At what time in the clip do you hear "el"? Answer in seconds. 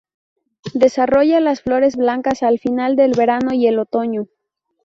3.67-3.77